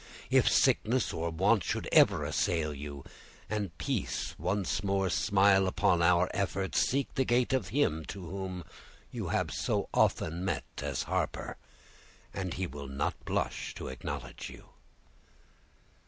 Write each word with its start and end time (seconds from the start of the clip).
If 0.31 0.49
sickness 0.51 1.13
or 1.13 1.29
want 1.29 1.63
should 1.63 1.87
ever 1.91 2.23
assail 2.25 2.73
you 2.73 3.03
and 3.47 3.77
peace 3.77 4.33
once 4.39 4.83
more 4.83 5.11
smile 5.11 5.67
upon 5.67 6.01
our 6.01 6.27
efforts, 6.33 6.79
seek 6.79 7.13
the 7.13 7.23
gate 7.23 7.53
of 7.53 7.67
him 7.67 8.03
whom 8.11 8.63
you 9.11 9.27
have 9.27 9.51
so 9.51 9.89
often 9.93 10.43
met 10.43 10.63
as 10.81 11.03
Harper, 11.03 11.55
and 12.33 12.55
he 12.55 12.65
will 12.65 12.87
not 12.87 13.13
blush 13.25 13.75
to 13.75 13.89
acknowledge 13.89 14.49
you." 14.49 14.69